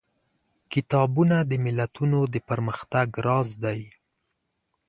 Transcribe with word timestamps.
کتابونه 0.73 1.37
د 1.49 1.51
ملتونو 1.65 2.19
د 2.33 2.35
پرمختګ 2.49 3.07
راز 3.25 3.49
دي. 3.63 3.81